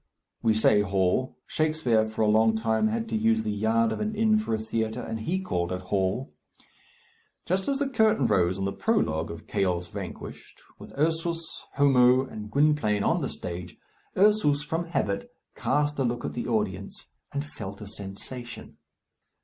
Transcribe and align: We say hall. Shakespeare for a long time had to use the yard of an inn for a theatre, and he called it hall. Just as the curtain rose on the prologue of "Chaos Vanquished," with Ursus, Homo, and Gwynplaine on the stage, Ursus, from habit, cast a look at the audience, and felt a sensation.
We 0.41 0.55
say 0.55 0.81
hall. 0.81 1.37
Shakespeare 1.45 2.07
for 2.09 2.23
a 2.23 2.27
long 2.27 2.57
time 2.57 2.87
had 2.87 3.07
to 3.09 3.15
use 3.15 3.43
the 3.43 3.51
yard 3.51 3.91
of 3.91 3.99
an 3.99 4.15
inn 4.15 4.39
for 4.39 4.51
a 4.55 4.57
theatre, 4.57 4.99
and 4.99 5.19
he 5.19 5.39
called 5.39 5.71
it 5.71 5.81
hall. 5.81 6.33
Just 7.45 7.67
as 7.67 7.77
the 7.77 7.87
curtain 7.87 8.25
rose 8.25 8.57
on 8.57 8.65
the 8.65 8.73
prologue 8.73 9.29
of 9.29 9.45
"Chaos 9.45 9.89
Vanquished," 9.89 10.59
with 10.79 10.91
Ursus, 10.97 11.45
Homo, 11.75 12.25
and 12.25 12.49
Gwynplaine 12.49 13.03
on 13.03 13.21
the 13.21 13.29
stage, 13.29 13.77
Ursus, 14.17 14.63
from 14.63 14.85
habit, 14.85 15.29
cast 15.53 15.99
a 15.99 16.03
look 16.03 16.25
at 16.25 16.33
the 16.33 16.47
audience, 16.47 17.09
and 17.31 17.45
felt 17.45 17.79
a 17.79 17.85
sensation. 17.85 18.77